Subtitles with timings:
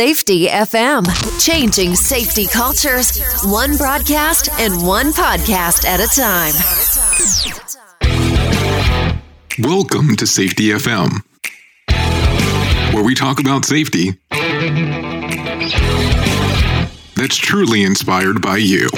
[0.00, 1.04] Safety FM,
[1.44, 6.54] changing safety cultures, one broadcast and one podcast at a time.
[9.62, 11.22] Welcome to Safety FM,
[12.94, 14.12] where we talk about safety
[17.14, 18.88] that's truly inspired by you.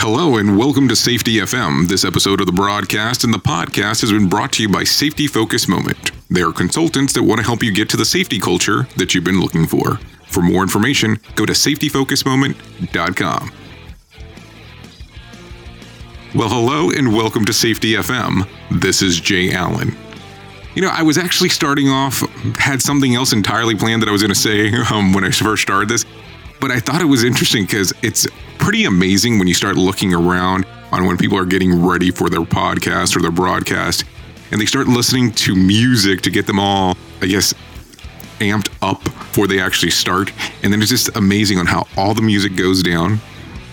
[0.00, 1.86] Hello and welcome to Safety FM.
[1.86, 5.28] This episode of the broadcast and the podcast has been brought to you by Safety
[5.28, 6.17] Focus Moment.
[6.30, 9.24] They are consultants that want to help you get to the safety culture that you've
[9.24, 9.96] been looking for.
[10.26, 13.52] For more information, go to safetyfocusmoment.com.
[16.34, 18.46] Well, hello and welcome to Safety FM.
[18.70, 19.96] This is Jay Allen.
[20.74, 22.20] You know, I was actually starting off,
[22.58, 25.62] had something else entirely planned that I was going to say um, when I first
[25.62, 26.04] started this,
[26.60, 28.26] but I thought it was interesting because it's
[28.58, 32.40] pretty amazing when you start looking around on when people are getting ready for their
[32.40, 34.04] podcast or their broadcast
[34.50, 37.54] and they start listening to music to get them all, I guess,
[38.40, 40.32] amped up before they actually start.
[40.62, 43.20] And then it's just amazing on how all the music goes down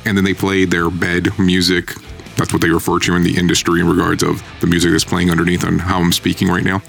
[0.05, 1.93] and then they play their bed music.
[2.35, 5.31] That's what they refer to in the industry in regards of the music that's playing
[5.31, 6.81] underneath on how I'm speaking right now.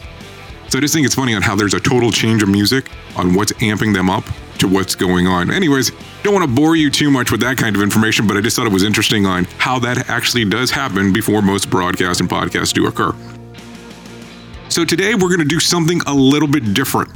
[0.68, 3.34] So I just think it's funny on how there's a total change of music on
[3.34, 4.24] what's amping them up
[4.58, 5.50] to what's going on.
[5.50, 8.40] Anyways, don't want to bore you too much with that kind of information, but I
[8.40, 12.28] just thought it was interesting on how that actually does happen before most broadcasts and
[12.28, 13.14] podcasts do occur.
[14.76, 17.10] So today we're going to do something a little bit different.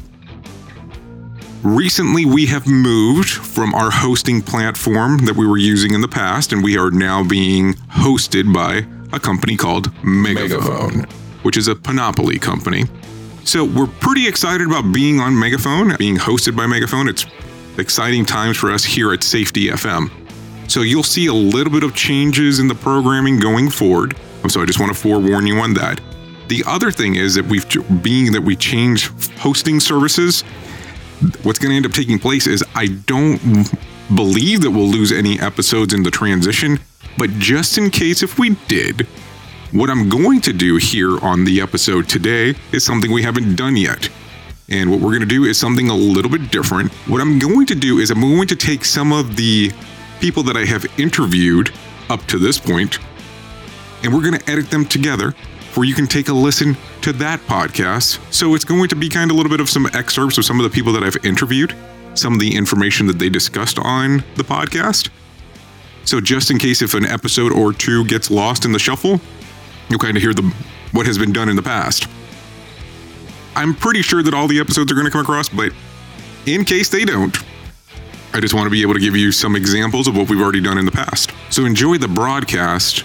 [1.62, 6.54] Recently, we have moved from our hosting platform that we were using in the past,
[6.54, 11.06] and we are now being hosted by a company called Megaphone, Megaphone.
[11.42, 12.84] which is a Panoply company.
[13.44, 17.08] So we're pretty excited about being on Megaphone, being hosted by Megaphone.
[17.08, 17.26] It's
[17.76, 20.10] exciting times for us here at Safety FM.
[20.66, 24.16] So you'll see a little bit of changes in the programming going forward.
[24.48, 26.00] So I just want to forewarn you on that.
[26.50, 27.64] The other thing is that we've
[28.02, 29.06] being that we change
[29.36, 30.42] hosting services,
[31.44, 33.38] what's going to end up taking place is I don't
[34.16, 36.80] believe that we'll lose any episodes in the transition,
[37.16, 39.06] but just in case if we did,
[39.70, 43.76] what I'm going to do here on the episode today is something we haven't done
[43.76, 44.08] yet.
[44.68, 46.90] And what we're going to do is something a little bit different.
[47.06, 49.70] What I'm going to do is I'm going to take some of the
[50.18, 51.72] people that I have interviewed
[52.08, 52.98] up to this point,
[54.02, 55.32] and we're going to edit them together
[55.74, 58.20] where you can take a listen to that podcast.
[58.32, 60.58] So it's going to be kind of a little bit of some excerpts of some
[60.58, 61.76] of the people that I've interviewed,
[62.14, 65.10] some of the information that they discussed on the podcast.
[66.04, 69.20] So just in case if an episode or two gets lost in the shuffle,
[69.88, 70.42] you'll kind of hear the
[70.92, 72.08] what has been done in the past.
[73.54, 75.72] I'm pretty sure that all the episodes are going to come across, but
[76.46, 77.36] in case they don't,
[78.32, 80.60] I just want to be able to give you some examples of what we've already
[80.60, 81.32] done in the past.
[81.50, 83.04] So enjoy the broadcast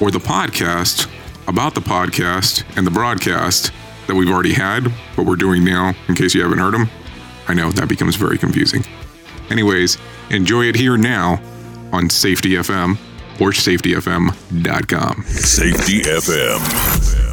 [0.00, 1.08] or the podcast
[1.48, 3.72] about the podcast and the broadcast
[4.06, 4.86] that we've already had,
[5.16, 6.88] what we're doing now, in case you haven't heard them.
[7.48, 8.84] I know that becomes very confusing.
[9.50, 9.96] Anyways,
[10.30, 11.40] enjoy it here now
[11.92, 12.98] on Safety FM
[13.40, 15.22] or safetyfm.com.
[15.24, 17.27] Safety FM.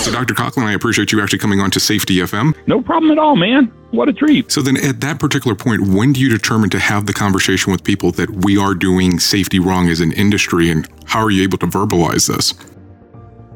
[0.00, 0.32] So, Dr.
[0.32, 2.54] Conklin, I appreciate you actually coming on to Safety FM.
[2.66, 3.66] No problem at all, man.
[3.90, 4.50] What a treat.
[4.50, 7.84] So, then at that particular point, when do you determine to have the conversation with
[7.84, 11.58] people that we are doing safety wrong as an industry, and how are you able
[11.58, 12.54] to verbalize this?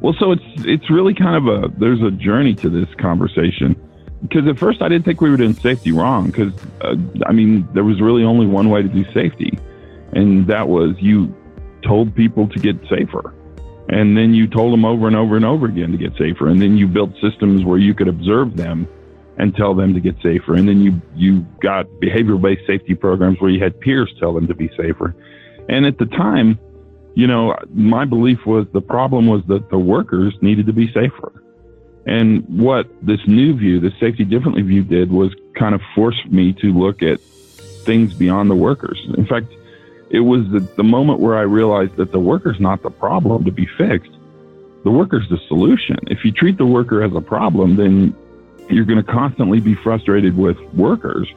[0.02, 3.74] Well, so it's it's really kind of a there's a journey to this conversation
[4.20, 6.52] because at first I didn't think we were doing safety wrong because
[6.82, 9.58] uh, I mean there was really only one way to do safety,
[10.12, 11.34] and that was you
[11.82, 13.32] told people to get safer,
[13.88, 16.60] and then you told them over and over and over again to get safer, and
[16.60, 18.88] then you built systems where you could observe them
[19.36, 23.40] and tell them to get safer, and then you you got behavioral based safety programs
[23.40, 25.14] where you had peers tell them to be safer,
[25.68, 26.58] and at the time.
[27.16, 31.44] You know, my belief was the problem was that the workers needed to be safer
[32.06, 36.52] and what this new view, the safety differently view did was kind of force me
[36.54, 39.00] to look at things beyond the workers.
[39.16, 39.46] In fact,
[40.14, 43.50] it was the, the moment where I realized that the worker's not the problem to
[43.50, 44.12] be fixed.
[44.84, 45.96] The worker's the solution.
[46.06, 48.14] If you treat the worker as a problem, then
[48.70, 51.28] you're going to constantly be frustrated with workers.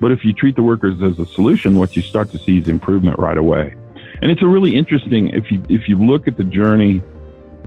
[0.00, 2.68] But if you treat the workers as a solution, what you start to see is
[2.68, 3.74] improvement right away.
[4.20, 7.02] And it's a really interesting, if you, if you look at the journey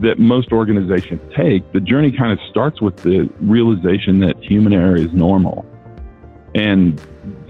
[0.02, 4.98] that most organizations take, the journey kind of starts with the realization that human error
[4.98, 5.66] is normal.
[6.54, 7.02] And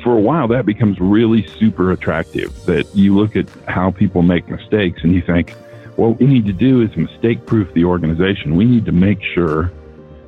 [0.04, 4.48] for a while, that becomes really super attractive that you look at how people make
[4.50, 5.52] mistakes and you think,
[5.96, 8.56] what we need to do is mistake proof the organization.
[8.56, 9.72] We need to make sure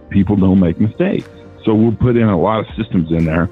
[0.10, 1.28] people don't make mistakes.
[1.64, 3.50] So we'll put in a lot of systems in there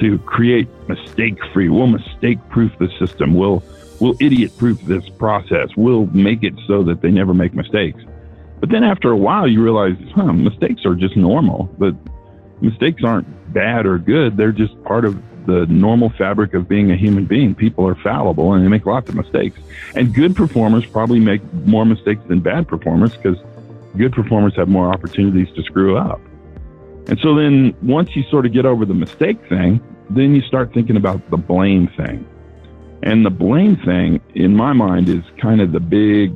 [0.00, 1.68] to create mistake free.
[1.68, 3.34] We'll mistake proof the system.
[3.34, 3.62] We'll
[4.00, 5.68] we'll idiot proof this process.
[5.76, 8.02] We'll make it so that they never make mistakes.
[8.60, 11.64] But then after a while, you realize, huh, mistakes are just normal.
[11.78, 11.94] But
[12.62, 14.36] mistakes aren't bad or good.
[14.36, 17.54] They're just part of the normal fabric of being a human being.
[17.54, 19.58] People are fallible and they make lots of mistakes.
[19.94, 23.38] And good performers probably make more mistakes than bad performers because
[23.96, 26.20] good performers have more opportunities to screw up.
[27.08, 29.80] And so then once you sort of get over the mistake thing,
[30.10, 32.26] then you start thinking about the blame thing.
[33.02, 36.32] And the blame thing, in my mind, is kind of the big.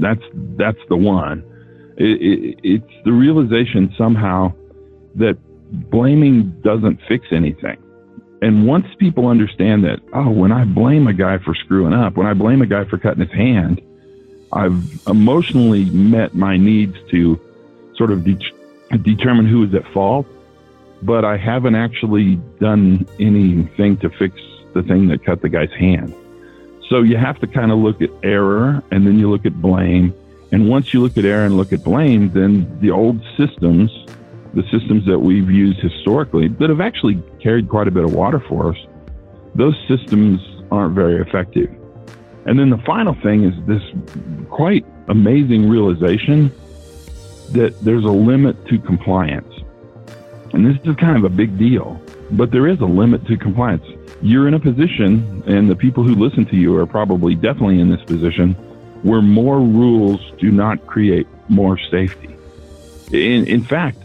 [0.00, 0.22] That's
[0.56, 1.44] that's the one.
[1.96, 4.52] It, it, it's the realization somehow
[5.14, 5.38] that
[5.90, 7.76] blaming doesn't fix anything.
[8.42, 12.26] And once people understand that, oh, when I blame a guy for screwing up, when
[12.26, 13.80] I blame a guy for cutting his hand,
[14.52, 17.40] I've emotionally met my needs to
[17.96, 20.26] sort of de- determine who is at fault,
[21.02, 24.34] but I haven't actually done anything to fix
[24.74, 26.12] the thing that cut the guy's hand.
[26.88, 30.12] So you have to kind of look at error and then you look at blame.
[30.50, 33.90] And once you look at error and look at blame, then the old systems,
[34.54, 38.40] the systems that we've used historically that have actually carried quite a bit of water
[38.48, 38.78] for us,
[39.54, 40.40] those systems
[40.70, 41.70] aren't very effective.
[42.44, 43.82] And then the final thing is this
[44.50, 46.50] quite amazing realization
[47.52, 49.52] that there's a limit to compliance.
[50.52, 52.00] And this is kind of a big deal,
[52.32, 53.86] but there is a limit to compliance
[54.22, 57.90] you're in a position, and the people who listen to you are probably definitely in
[57.90, 58.54] this position,
[59.02, 62.36] where more rules do not create more safety.
[63.12, 63.98] In, in fact,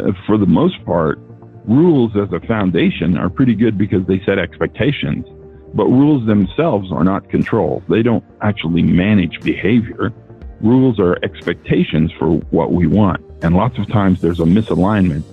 [0.00, 1.18] uh, for the most part,
[1.66, 5.26] rules as a foundation are pretty good because they set expectations,
[5.74, 7.82] but rules themselves are not control.
[7.88, 10.12] They don't actually manage behavior.
[10.60, 13.22] Rules are expectations for what we want.
[13.42, 15.24] And lots of times there's a misalignment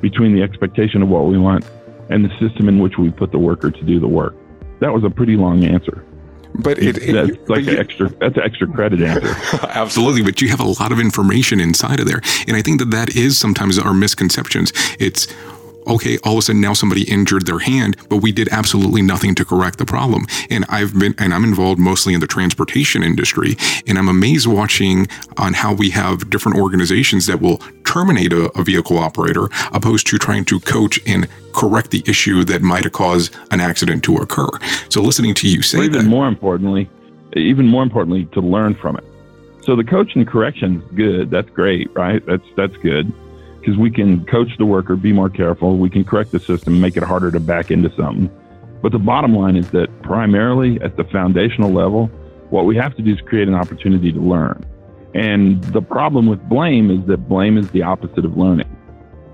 [0.00, 1.64] between the expectation of what we want
[2.10, 4.34] and the system in which we put the worker to do the work.
[4.80, 6.04] That was a pretty long answer.
[6.58, 9.34] But it, it that's like an extra that's an extra credit answer.
[9.68, 12.90] Absolutely, but you have a lot of information inside of there, and I think that
[12.90, 14.72] that is sometimes our misconceptions.
[14.98, 15.26] It's
[15.86, 19.34] okay, all of a sudden now somebody injured their hand, but we did absolutely nothing
[19.36, 20.26] to correct the problem.
[20.50, 23.56] And I've been, and I'm involved mostly in the transportation industry,
[23.86, 25.06] and I'm amazed watching
[25.36, 30.18] on how we have different organizations that will terminate a, a vehicle operator opposed to
[30.18, 34.48] trying to coach and correct the issue that might have caused an accident to occur.
[34.88, 36.90] So listening to you say even that, more importantly,
[37.34, 39.04] even more importantly, to learn from it.
[39.62, 41.30] So the coach and correction good.
[41.30, 42.24] That's great, right?
[42.24, 43.12] That's that's good
[43.66, 45.76] because we can coach the worker, be more careful.
[45.76, 48.30] We can correct the system, make it harder to back into something.
[48.80, 52.06] But the bottom line is that primarily at the foundational level,
[52.50, 54.64] what we have to do is create an opportunity to learn.
[55.16, 58.70] And the problem with blame is that blame is the opposite of learning.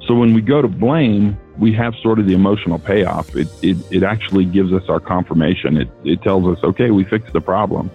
[0.07, 3.37] So when we go to blame, we have sort of the emotional payoff.
[3.37, 5.77] It, it, it actually gives us our confirmation.
[5.77, 7.91] It, it tells us, okay, we fixed the problem.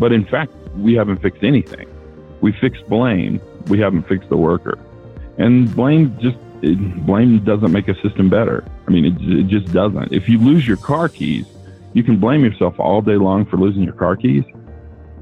[0.00, 1.88] But in fact, we haven't fixed anything.
[2.40, 3.40] We fixed blame.
[3.68, 4.76] We haven't fixed the worker.
[5.40, 8.62] And blame just it, blame doesn't make a system better.
[8.86, 10.12] I mean, it, it just doesn't.
[10.12, 11.46] If you lose your car keys,
[11.94, 14.44] you can blame yourself all day long for losing your car keys.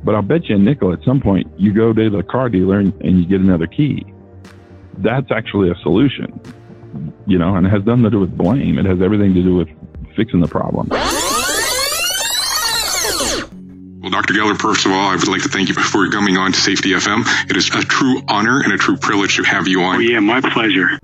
[0.03, 2.81] But I'll bet you a nickel at some point you go to the car dealer
[2.81, 4.05] and, and you get another key.
[4.99, 6.41] That's actually a solution,
[7.27, 8.79] you know, and it has nothing to do with blame.
[8.79, 9.69] It has everything to do with
[10.17, 10.89] fixing the problem.
[14.09, 14.33] Well, Dr.
[14.33, 16.93] Geller, first of all, I would like to thank you for coming on to Safety
[16.93, 17.27] FM.
[17.51, 19.97] It is a true honor and a true privilege to have you on.
[19.97, 20.99] Oh, yeah, my pleasure.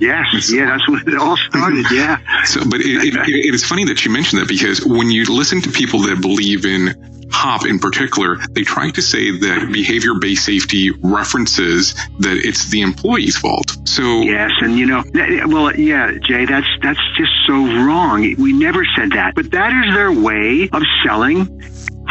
[0.00, 1.86] Yes, yeah, that's when it all started.
[1.92, 2.18] Yeah.
[2.46, 5.62] So, but it, it, it is funny that you mentioned that because when you listen
[5.62, 6.88] to people that believe in
[7.34, 12.80] HOP in particular, they try to say that behavior based safety references that it's the
[12.80, 13.76] employee's fault.
[13.84, 15.04] So yes, and you know,
[15.46, 18.22] well, yeah, Jay, that's that's just so wrong.
[18.38, 21.60] We never said that, but that is their way of selling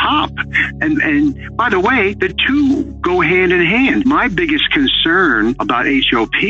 [0.03, 0.31] HOP.
[0.81, 4.05] And and by the way, the two go hand in hand.
[4.05, 6.43] My biggest concern about HOP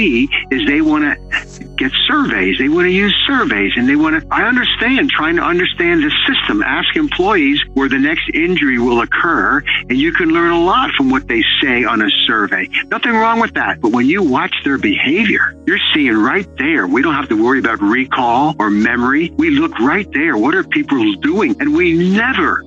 [0.51, 2.57] is they want to get surveys.
[2.57, 6.11] They want to use surveys and they want to I understand trying to understand the
[6.27, 6.63] system.
[6.63, 11.09] Ask employees where the next injury will occur and you can learn a lot from
[11.09, 12.67] what they say on a survey.
[12.87, 13.81] Nothing wrong with that.
[13.81, 16.87] But when you watch their behavior, you're seeing right there.
[16.87, 19.31] We don't have to worry about recall or memory.
[19.37, 20.37] We look right there.
[20.37, 21.55] What are people doing?
[21.59, 22.63] And we never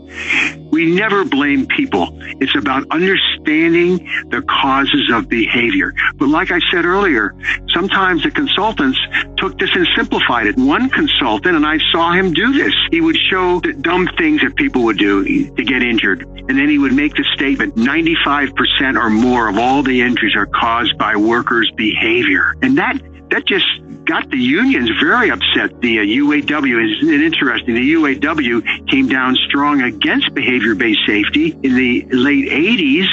[0.77, 2.11] we never blame people.
[2.39, 3.97] It's about understanding
[4.29, 5.95] the causes of behavior.
[6.17, 7.35] But like I said earlier,
[7.73, 8.99] sometimes the consultants
[9.39, 10.59] took this and simplified it.
[10.59, 14.55] One consultant, and I saw him do this, he would show the dumb things that
[14.57, 16.25] people would do to get injured.
[16.25, 20.47] And then he would make the statement 95% or more of all the injuries are
[20.47, 22.55] caused by workers' behavior.
[22.61, 23.65] And that, that just
[24.07, 25.81] got the unions very upset.
[25.81, 27.75] The uh, UAW, isn't interesting?
[27.75, 33.07] The UAW came down strong against behavior based safety in the late 80s.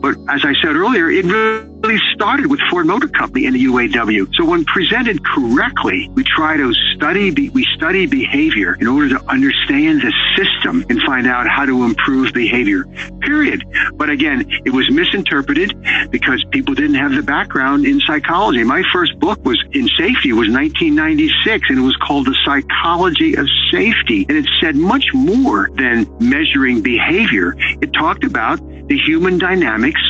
[0.00, 4.34] But as I said earlier, it really started with Ford Motor Company and the UAW.
[4.34, 10.02] So when presented correctly, we try to study, we study behavior in order to understand
[10.02, 12.84] the system and find out how to improve behavior,
[13.20, 13.62] period.
[13.94, 15.76] But again, it was misinterpreted
[16.10, 18.64] because people didn't have the background in psychology.
[18.64, 23.48] My first book was in safety was 1996 and it was called The Psychology of
[23.72, 24.24] Safety.
[24.28, 27.56] And it said much more than measuring behavior.
[27.82, 30.00] It talked about the human dynamics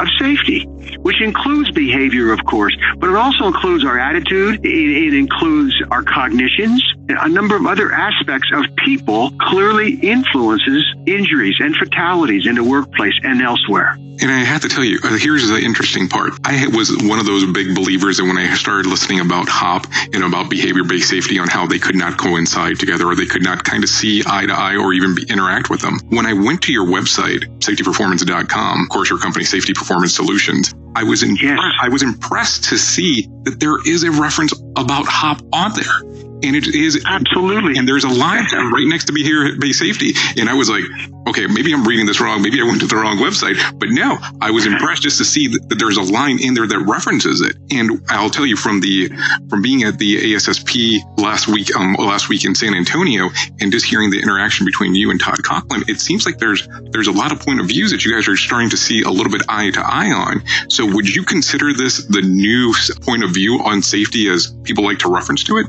[0.00, 0.64] of safety,
[0.98, 4.64] which includes behavior, of course, but it also includes our attitude.
[4.64, 6.82] It, it, includes our cognitions.
[7.08, 13.14] A number of other aspects of people clearly influences injuries and fatalities in the workplace
[13.22, 13.96] and elsewhere.
[14.20, 16.32] And I have to tell you, uh, here's the interesting part.
[16.44, 20.24] I was one of those big believers that when I started listening about HOP and
[20.24, 23.62] about behavior based safety on how they could not coincide together or they could not
[23.62, 26.00] kind of see eye to eye or even interact with them.
[26.08, 31.02] When I went to your website, safetyperformance.com, of course, your company, Safety Performance Solutions, I
[31.04, 31.58] was, in, yes.
[31.80, 36.56] I was impressed to see that there is a reference about HOP on there and
[36.56, 37.78] it is absolutely.
[37.78, 40.84] And there's a line right next to behavior based safety, and I was like,
[41.28, 42.42] okay, maybe I'm reading this wrong.
[42.42, 43.56] Maybe I went to the wrong website.
[43.78, 46.78] But no, I was impressed just to see that, there's a line in there that
[46.80, 47.56] references it.
[47.70, 49.08] And I'll tell you from the
[49.48, 53.30] from being at the ASSP last week, um, last week in San Antonio,
[53.60, 57.06] and just hearing the interaction between you and Todd Conklin, it seems like there's there's
[57.06, 59.30] a lot of point of views that you guys are starting to see a little
[59.30, 60.42] bit eye to eye on.
[60.68, 64.98] So would you consider this the new point of view on safety as people like
[65.00, 65.66] to reference to it?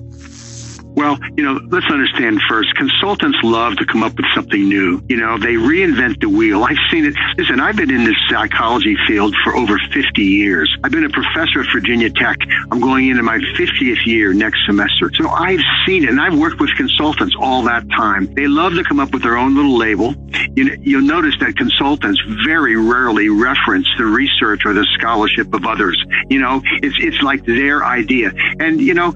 [0.99, 5.01] Well, you know, let's understand first, consultants love to come up with something new.
[5.07, 6.65] You know, they reinvent the wheel.
[6.65, 7.15] I've seen it.
[7.37, 10.69] Listen, I've been in this psychology field for over 50 years.
[10.83, 12.35] I've been a professor at Virginia Tech.
[12.69, 15.09] I'm going into my 50th year next semester.
[15.15, 18.33] So I've seen it and I've worked with consultants all that time.
[18.33, 20.13] They love to come up with their own little label.
[20.53, 25.65] You know, you'll notice that consultants very rarely reference the research or the scholarship of
[25.65, 25.97] others.
[26.29, 28.33] You know, it's, it's like their idea.
[28.59, 29.13] And, you know,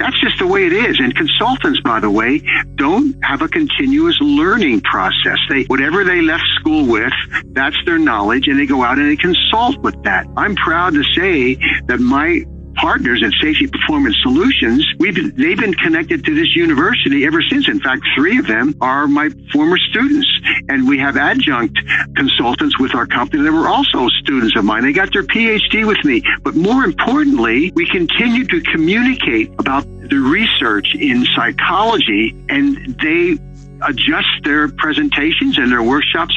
[0.00, 0.98] that's just the way it is.
[0.98, 2.42] And consultants, by the way,
[2.76, 5.38] don't have a continuous learning process.
[5.48, 7.12] They, whatever they left school with,
[7.52, 10.26] that's their knowledge and they go out and they consult with that.
[10.38, 12.44] I'm proud to say that my
[12.80, 17.68] partners at Safety Performance Solutions, we've been, they've been connected to this university ever since.
[17.68, 20.26] In fact, three of them are my former students.
[20.68, 21.78] And we have adjunct
[22.16, 24.82] consultants with our company that were also students of mine.
[24.82, 26.22] They got their PhD with me.
[26.42, 33.38] But more importantly, we continue to communicate about the research in psychology and they
[33.82, 36.36] adjust their presentations and their workshops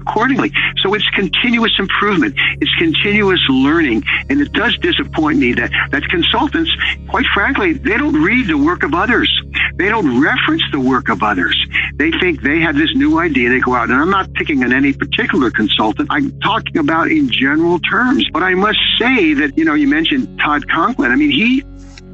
[0.00, 0.52] accordingly.
[0.82, 2.34] So it's continuous improvement.
[2.60, 4.02] It's continuous learning.
[4.28, 6.70] And it does disappoint me that, that consultants,
[7.08, 9.30] quite frankly, they don't read the work of others.
[9.76, 11.56] They don't reference the work of others.
[11.94, 13.50] They think they have this new idea.
[13.50, 16.08] They go out, and I'm not picking on any particular consultant.
[16.10, 18.26] I'm talking about in general terms.
[18.32, 21.10] But I must say that, you know, you mentioned Todd Conklin.
[21.12, 21.62] I mean, he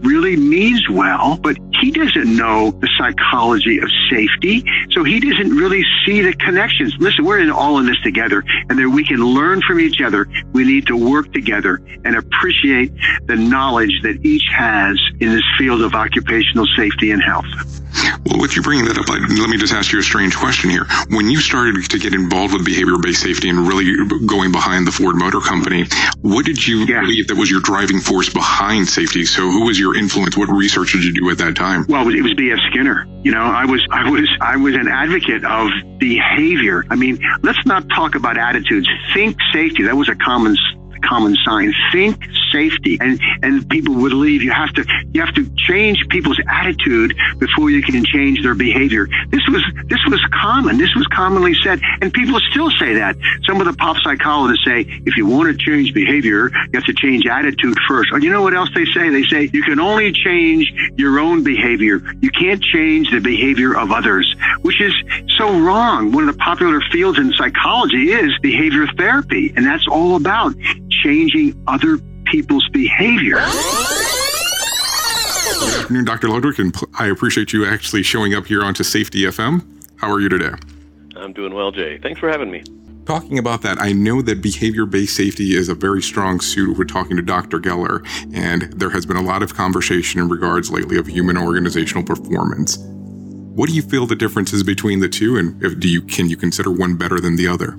[0.03, 4.65] really means well, but he doesn't know the psychology of safety.
[4.91, 6.95] So he doesn't really see the connections.
[6.99, 10.27] Listen, we're in all in this together and that we can learn from each other.
[10.53, 12.93] We need to work together and appreciate
[13.27, 17.47] the knowledge that each has in this field of occupational safety and health.
[18.27, 20.87] Well, with you bringing that up, let me just ask you a strange question here.
[21.09, 23.95] When you started to get involved with behavior based safety and really
[24.27, 25.85] going behind the Ford Motor Company,
[26.23, 27.01] what did you yeah.
[27.01, 29.25] believe that was your driving force behind safety?
[29.25, 30.37] So, who was your influence?
[30.37, 31.87] What research did you do at that time?
[31.89, 32.59] Well, it was B.F.
[32.71, 33.07] Skinner.
[33.23, 36.85] You know, I was, I was, I was an advocate of behavior.
[36.91, 38.89] I mean, let's not talk about attitudes.
[39.15, 39.85] Think safety.
[39.85, 40.57] That was a common
[41.05, 41.73] common sign.
[41.93, 42.23] Think
[42.57, 44.43] safety, and and people would leave.
[44.43, 49.07] You have to you have to change people's attitude before you can change their behavior.
[49.31, 50.79] This was this was common.
[50.79, 53.17] This was commonly said, and people still say that.
[53.47, 56.95] Some of the pop psychologists say if you want to change behavior, you have to
[56.95, 58.11] change attitude first.
[58.13, 59.11] Or you know what else they say?
[59.11, 62.01] They say you can only change your own behavior.
[62.21, 64.27] You can't change the behavior of others,
[64.63, 64.95] which is
[65.37, 66.13] so wrong.
[66.13, 70.55] One of the popular fields in psychology is behavior therapy, and that's all about
[71.03, 73.37] changing other people's behavior.
[75.59, 76.29] Good afternoon, Dr.
[76.29, 79.65] Ludwig, and I appreciate you actually showing up here onto Safety FM.
[79.97, 80.53] How are you today?
[81.17, 81.99] I'm doing well, Jay.
[81.99, 82.63] Thanks for having me.
[83.07, 86.77] Talking about that, I know that behavior based safety is a very strong suit.
[86.77, 87.61] We're talking to Dr.
[87.61, 88.05] Geller,
[88.35, 92.79] and there has been a lot of conversation in regards lately of human organizational performance.
[92.79, 96.37] What do you feel the differences between the two, and if, do you can you
[96.37, 97.79] consider one better than the other?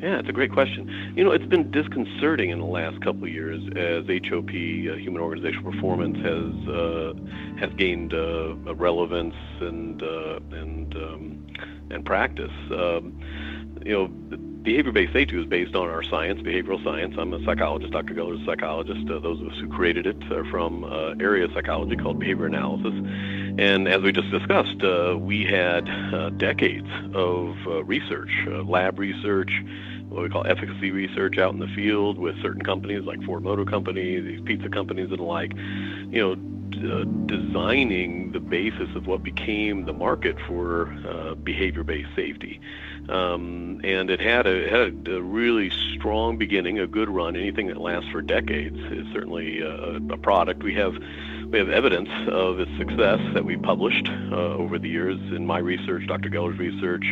[0.00, 1.14] Yeah, it's a great question.
[1.16, 5.22] You know, it's been disconcerting in the last couple of years as HOP, uh, Human
[5.22, 7.14] Organizational Performance, has uh,
[7.58, 11.46] has gained uh, relevance and uh, and um,
[11.90, 12.52] and practice.
[12.70, 13.18] Um,
[13.84, 14.08] you know,
[14.66, 17.14] behavior-based safety is based on our science, behavioral science.
[17.16, 17.92] I'm a psychologist.
[17.92, 18.14] Dr.
[18.14, 19.08] Geller's a psychologist.
[19.08, 22.92] Uh, those of us who created it are from uh, area psychology called behavior analysis.
[23.58, 28.98] And as we just discussed, uh, we had uh, decades of uh, research, uh, lab
[28.98, 29.50] research,
[30.08, 33.64] what we call efficacy research out in the field with certain companies like Ford Motor
[33.64, 35.52] Company, these pizza companies and the like,
[36.10, 36.36] you know,
[36.76, 42.60] uh, designing the basis of what became the market for uh, behavior-based safety.
[43.08, 47.36] Um, and it had, a, had a, really strong beginning, a good run.
[47.36, 50.62] Anything that lasts for decades is certainly uh, a product.
[50.62, 50.96] We have
[51.50, 55.58] we have evidence of its success that we published uh, over the years in my
[55.58, 56.28] research, Dr.
[56.28, 57.04] Geller's research,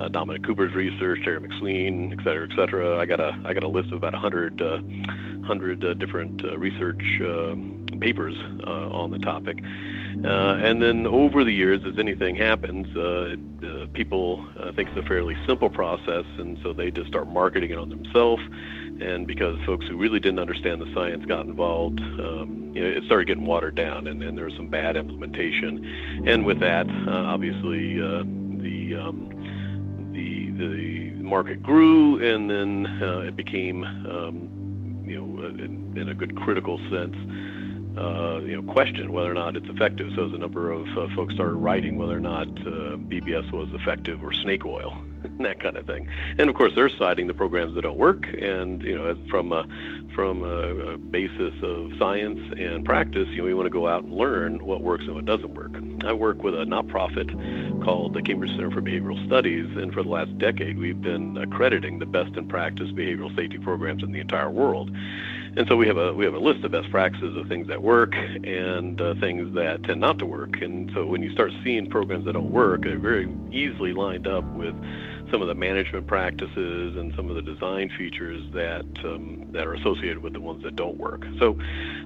[0.00, 2.98] uh, Dominic Cooper's research, Terry McSween, et cetera, et cetera.
[2.98, 6.58] I got a I got a list of about 100, uh, 100 uh, different uh,
[6.58, 7.54] research uh,
[7.98, 9.58] papers on the topic.
[9.62, 12.86] and then over the years, as anything happens,
[13.94, 14.44] people
[14.76, 18.42] think it's a fairly simple process, and so they just start marketing it on themselves
[19.00, 23.04] and because folks who really didn't understand the science got involved, um, you know, it
[23.04, 26.24] started getting watered down, and, and there was some bad implementation.
[26.26, 28.22] And with that, uh, obviously, uh,
[28.62, 35.94] the um, the the market grew, and then uh, it became, um, you know, in,
[35.96, 37.14] in, a good critical sense.
[37.98, 40.12] Uh, you know, question whether or not it's effective.
[40.14, 43.68] So as a number of uh, folks started writing whether or not uh, BBS was
[43.72, 44.96] effective or snake oil.
[45.40, 46.08] that kind of thing.
[46.38, 49.66] And of course, they're citing the programs that don't work, and you know, from a,
[50.14, 54.12] from a, basis of science and practice, you know, we want to go out and
[54.12, 55.72] learn what works and what doesn't work.
[56.04, 57.28] I work with a not-profit
[57.82, 61.98] called the Cambridge Center for Behavioral Studies, and for the last decade, we've been accrediting
[61.98, 64.90] the best in practice behavioral safety programs in the entire world.
[65.58, 67.82] And so we have a we have a list of best practices of things that
[67.82, 70.62] work and uh, things that tend not to work.
[70.62, 74.44] And so when you start seeing programs that don't work, they're very easily lined up
[74.54, 74.76] with
[75.32, 79.74] some of the management practices and some of the design features that um, that are
[79.74, 81.26] associated with the ones that don't work.
[81.40, 81.58] So,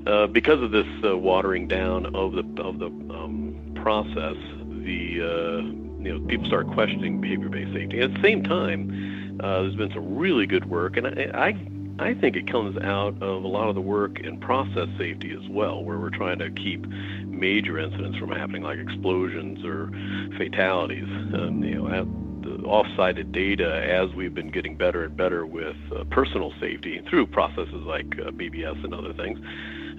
[0.06, 4.36] uh, because of this uh, watering down of the of the um, process,
[4.82, 8.00] the uh, you know people start questioning behavior-based safety.
[8.00, 12.14] At the same time, uh, there's been some really good work, and I, I I
[12.14, 15.84] think it comes out of a lot of the work in process safety as well,
[15.84, 16.86] where we're trying to keep
[17.26, 19.90] major incidents from happening, like explosions or
[20.36, 21.04] fatalities.
[21.04, 22.04] Um, you know,
[22.42, 27.26] the off-cited data as we've been getting better and better with uh, personal safety through
[27.26, 29.38] processes like uh, BBS and other things.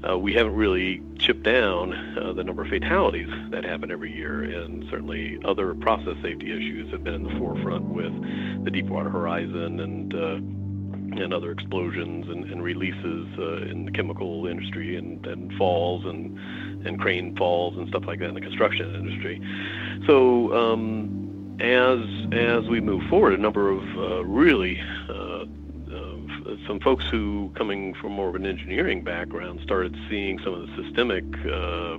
[0.07, 4.43] Uh, we haven't really chipped down uh, the number of fatalities that happen every year,
[4.43, 8.13] and certainly other process safety issues have been in the forefront with
[8.65, 10.62] the Deepwater Horizon and uh,
[11.19, 16.37] and other explosions and, and releases uh, in the chemical industry and, and falls and
[16.85, 19.41] and crane falls and stuff like that in the construction industry.
[20.05, 21.99] So um, as
[22.33, 25.45] as we move forward, a number of uh, really uh,
[26.67, 30.83] some folks who, coming from more of an engineering background, started seeing some of the
[30.83, 31.97] systemic uh,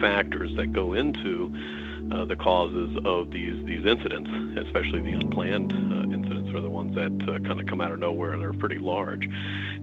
[0.00, 1.52] factors that go into
[2.12, 4.30] uh, the causes of these these incidents,
[4.66, 5.72] especially the unplanned
[6.88, 9.28] ones that uh, kind of come out of nowhere and are pretty large.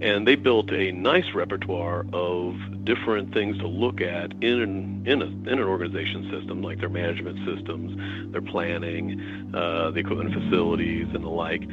[0.00, 5.22] And they built a nice repertoire of different things to look at in an, in,
[5.22, 11.06] a, in an organization system, like their management systems, their planning, uh, the equipment facilities,
[11.14, 11.66] and the like.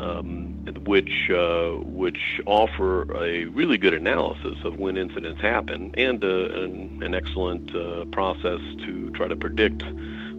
[0.00, 6.28] Um, which uh, which offer a really good analysis of when incidents happen and uh,
[6.28, 9.82] an, an, excellent uh, process to try to predict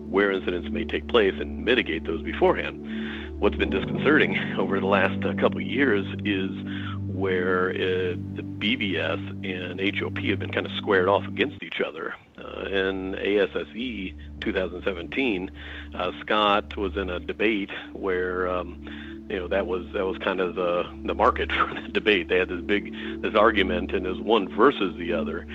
[0.09, 2.79] where incidents may take place and mitigate those beforehand.
[3.39, 6.51] What's been disconcerting over the last uh, couple of years is
[7.07, 12.15] where uh, the BBS and HOP have been kind of squared off against each other.
[12.37, 15.51] Uh, in ASSE 2017,
[16.19, 18.85] Scott was in a debate where um,
[19.29, 22.29] you know that was that was kind of the the market for the debate.
[22.29, 25.45] They had this big this argument, and was one versus the other,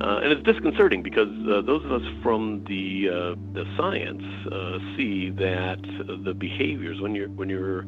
[0.00, 4.78] uh, and it's disconcerting because uh, those of us from the uh, the science uh,
[4.96, 5.80] see that
[6.24, 7.86] the behaviors when you're when you're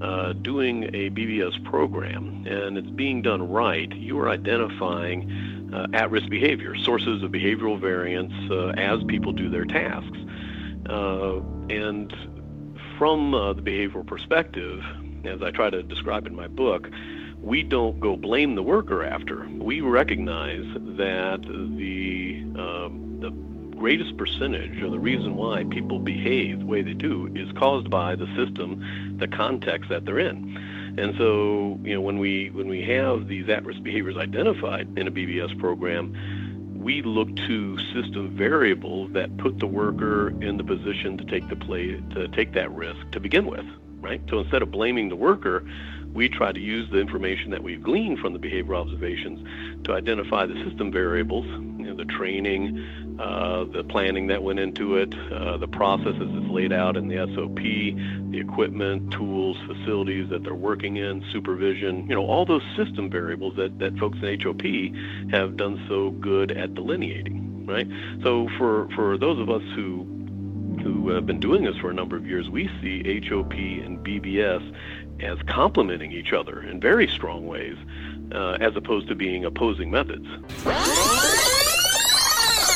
[0.00, 6.28] uh, doing a BBS program and it's being done right, you are identifying uh, at-risk
[6.28, 8.32] behavior, sources of behavioral variance
[8.78, 10.18] as people do their tasks,
[10.86, 12.37] and
[12.98, 14.82] from uh, the behavioral perspective,
[15.24, 16.90] as I try to describe in my book,
[17.40, 19.48] we don't go blame the worker after.
[19.48, 23.30] We recognize that the, um, the
[23.78, 28.16] greatest percentage of the reason why people behave the way they do is caused by
[28.16, 30.56] the system, the context that they're in.
[30.98, 35.12] And so, you know, when we when we have these at-risk behaviors identified in a
[35.12, 36.12] BBS program,
[36.78, 41.56] we look to system variables that put the worker in the position to take the
[41.56, 43.66] play to take that risk to begin with,
[44.00, 44.20] right?
[44.30, 45.64] So instead of blaming the worker,
[46.18, 49.38] we try to use the information that we've gleaned from the behavioral observations
[49.84, 54.96] to identify the system variables, you know, the training, uh, the planning that went into
[54.96, 57.62] it, uh, the processes that's laid out in the SOP,
[58.32, 63.54] the equipment, tools, facilities that they're working in, supervision, you know, all those system variables
[63.54, 64.64] that, that folks in HOP
[65.30, 67.86] have done so good at delineating, right?
[68.24, 70.18] So for, for those of us who
[70.82, 74.62] who have been doing this for a number of years, we see HOP and BBS
[75.20, 77.76] as complementing each other in very strong ways,
[78.32, 80.26] uh, as opposed to being opposing methods.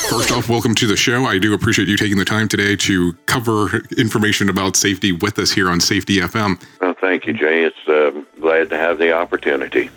[0.09, 1.25] First off, welcome to the show.
[1.25, 5.51] I do appreciate you taking the time today to cover information about safety with us
[5.51, 6.61] here on Safety FM.
[6.81, 7.63] Well, thank you, Jay.
[7.63, 9.89] It's uh, glad to have the opportunity.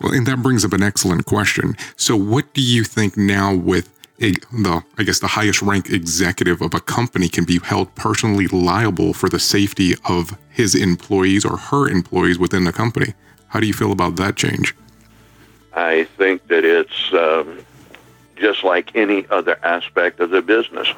[0.00, 1.74] Well, and that brings up an excellent question.
[1.96, 6.60] So, what do you think now with a, the, I guess, the highest rank executive
[6.60, 11.56] of a company can be held personally liable for the safety of his employees or
[11.56, 13.14] her employees within the company?
[13.48, 14.74] How do you feel about that change?
[15.72, 17.64] I think that it's um,
[18.36, 20.88] just like any other aspect of the business.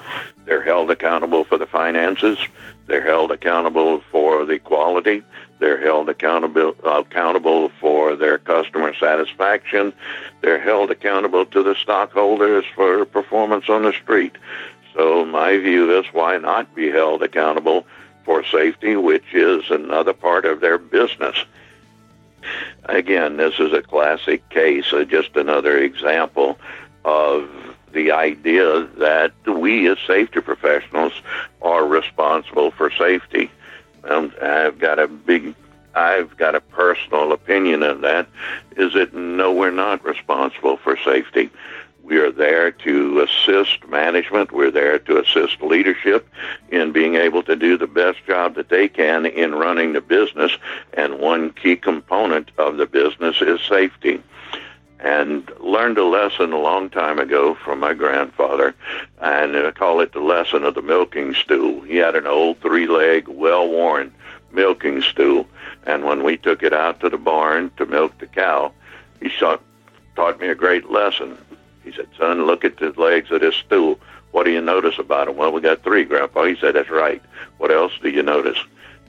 [0.47, 2.39] They're held accountable for the finances.
[2.87, 5.23] They're held accountable for the quality.
[5.61, 9.93] They're held accountable accountable for their customer satisfaction.
[10.41, 14.37] They're held accountable to the stockholders for performance on the street.
[14.95, 17.87] So my view is why not be held accountable
[18.25, 21.37] for safety, which is another part of their business.
[22.87, 26.59] Again, this is a classic case, uh, just another example
[27.05, 27.49] of
[27.93, 31.13] the idea that we as safety professionals
[31.61, 33.51] are responsible for safety.
[34.05, 35.55] And I've got a big,
[35.95, 38.29] I've got a personal opinion of that,
[38.77, 41.51] is that no, we're not responsible for safety.
[42.03, 44.51] We are there to assist management.
[44.51, 46.29] We're there to assist leadership
[46.71, 50.51] in being able to do the best job that they can in running the business.
[50.95, 54.23] And one key component of the business is safety
[55.03, 58.75] and learned a lesson a long time ago from my grandfather,
[59.21, 61.81] and I call it the lesson of the milking stool.
[61.81, 64.13] He had an old three-leg, well-worn
[64.53, 65.47] milking stool,
[65.87, 68.73] and when we took it out to the barn to milk the cow,
[69.21, 69.57] he saw,
[70.17, 71.39] taught me a great lesson.
[71.85, 73.99] He said, "Son, look at the legs of this stool.
[74.33, 76.45] What do you notice about them?" Well, we got three, Grandpa.
[76.45, 77.23] He said, "That's right.
[77.59, 78.59] What else do you notice?"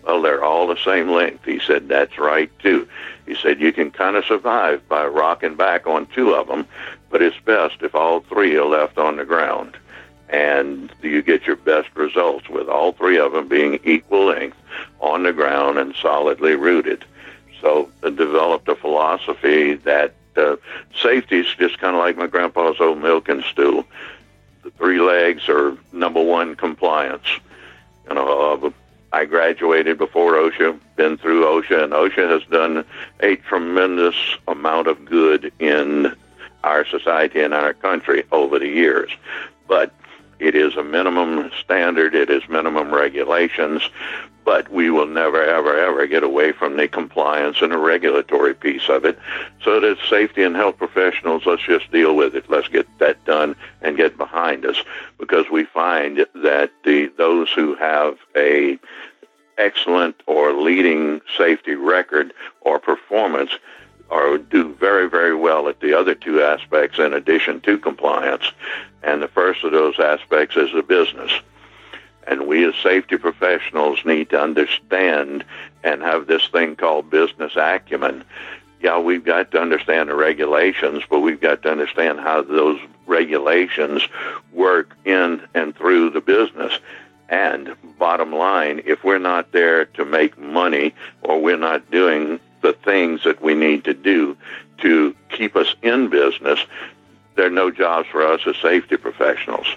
[0.04, 1.46] Well, they're all the same length.
[1.46, 2.88] He said, That's right, too.
[3.26, 6.66] He said, You can kind of survive by rocking back on two of them,
[7.10, 9.78] but it's best if all three are left on the ground.
[10.30, 14.58] And you get your best results with all three of them being equal length
[15.02, 17.04] on the ground and solidly rooted.
[17.60, 20.56] So I developed a philosophy that uh,
[20.96, 23.86] safety is just kind of like my grandpa's old milk and stew.
[24.64, 27.28] The three legs are number one compliance.
[28.08, 28.72] You know, uh,
[29.14, 32.86] I graduated before OSHA, been through OSHA, and OSHA has done
[33.20, 34.16] a tremendous
[34.48, 36.16] amount of good in
[36.64, 39.12] our society and our country over the years.
[39.68, 39.94] But
[40.42, 43.84] it is a minimum standard, it is minimum regulations,
[44.44, 48.90] but we will never, ever, ever get away from the compliance and the regulatory piece
[48.90, 49.20] of it.
[49.64, 52.50] So that safety and health professionals, let's just deal with it.
[52.50, 54.84] Let's get that done and get behind us
[55.20, 58.80] because we find that the those who have a
[59.60, 63.52] excellent or leading safety record or performance
[64.12, 68.52] or do very, very well at the other two aspects in addition to compliance.
[69.02, 71.32] And the first of those aspects is the business.
[72.28, 75.46] And we as safety professionals need to understand
[75.84, 78.26] and have this thing called business acumen.
[78.82, 84.08] Yeah, we've got to understand the regulations, but we've got to understand how those regulations
[84.52, 86.78] work in and through the business.
[87.30, 92.74] And bottom line, if we're not there to make money or we're not doing the
[92.74, 94.38] things that we need to do
[94.80, 96.60] to keep us in business,
[97.36, 99.68] there are no jobs for us as safety professionals.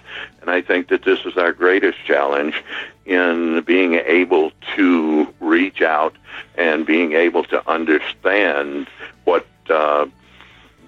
[0.41, 2.63] And I think that this is our greatest challenge
[3.07, 6.15] in being able to reach out
[6.57, 8.89] and being able to understand
[9.25, 10.07] what uh,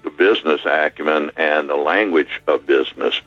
[0.03, 3.21] the business acumen and the language of business.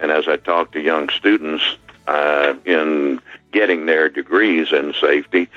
[0.00, 1.62] And as I talk to young students
[2.06, 3.20] uh, in
[3.52, 5.48] getting their degrees in safety,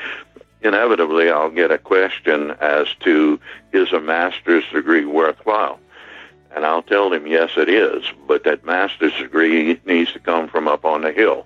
[0.67, 3.39] inevitably I'll get a question as to
[3.73, 5.79] is a master's degree worthwhile?
[6.55, 10.67] And I'll tell them, yes, it is, but that master's degree needs to come from
[10.67, 11.45] up on the hill.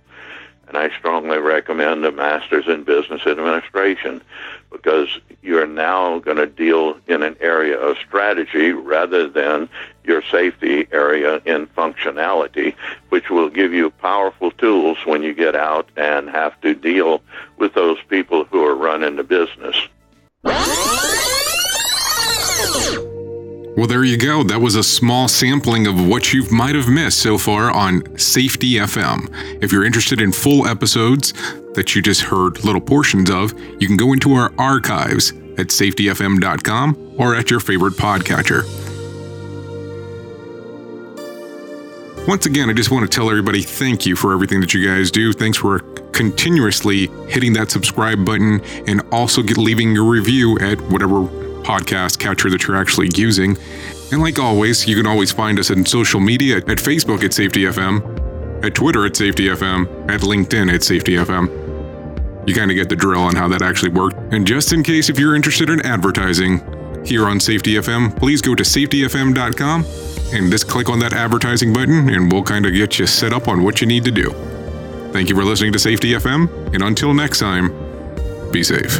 [0.71, 4.21] And I strongly recommend a master's in business administration
[4.71, 9.67] because you're now going to deal in an area of strategy rather than
[10.05, 12.73] your safety area in functionality,
[13.09, 17.21] which will give you powerful tools when you get out and have to deal
[17.57, 19.75] with those people who are running the business.
[23.77, 24.43] Well, there you go.
[24.43, 28.73] That was a small sampling of what you might have missed so far on Safety
[28.73, 29.29] FM.
[29.63, 31.31] If you're interested in full episodes
[31.75, 37.15] that you just heard little portions of, you can go into our archives at safetyfm.com
[37.17, 38.65] or at your favorite podcatcher.
[42.27, 45.11] Once again, I just want to tell everybody thank you for everything that you guys
[45.11, 45.31] do.
[45.31, 45.79] Thanks for
[46.11, 51.21] continuously hitting that subscribe button and also get leaving your review at whatever
[51.71, 53.57] podcast catcher that you're actually using.
[54.11, 57.61] And like always, you can always find us on social media at Facebook at Safety
[57.61, 61.47] FM, at Twitter at Safety FM, at LinkedIn at Safety FM.
[62.45, 64.17] You kind of get the drill on how that actually worked.
[64.33, 66.59] And just in case if you're interested in advertising
[67.05, 69.85] here on Safety FM, please go to safetyfm.com
[70.33, 73.47] and just click on that advertising button and we'll kind of get you set up
[73.47, 74.31] on what you need to do.
[75.13, 77.69] Thank you for listening to Safety FM, and until next time,
[78.51, 78.99] be safe.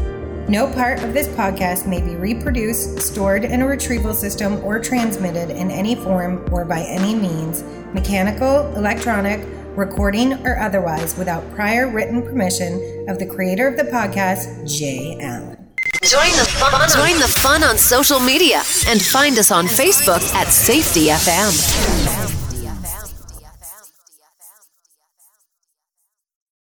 [0.51, 5.49] No part of this podcast may be reproduced, stored in a retrieval system, or transmitted
[5.49, 12.21] in any form or by any means, mechanical, electronic, recording, or otherwise, without prior written
[12.21, 15.55] permission of the creator of the podcast, Jay Allen.
[16.03, 16.89] Join the fun.
[16.89, 22.10] Join the fun on social media and find us on Facebook at Safety FM.